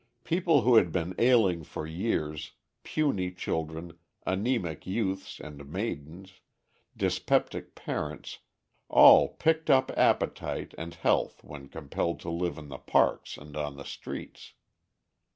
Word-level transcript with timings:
People 0.23 0.61
who 0.61 0.77
had 0.77 0.91
been 0.91 1.13
ailing 1.19 1.63
for 1.63 1.85
years, 1.85 2.53
puny 2.81 3.31
children, 3.31 3.99
anæmic 4.25 4.87
youths 4.87 5.39
and 5.39 5.69
maidens, 5.71 6.41
dyspeptic 6.97 7.75
parents, 7.75 8.39
all 8.89 9.27
"picked 9.27 9.69
up" 9.69 9.91
appetite 9.95 10.73
and 10.75 10.95
health 10.95 11.43
when 11.43 11.69
compelled 11.69 12.19
to 12.21 12.31
live 12.31 12.57
in 12.57 12.69
the 12.69 12.79
parks 12.79 13.37
and 13.37 13.55
on 13.55 13.75
the 13.75 13.85
streets. 13.85 14.53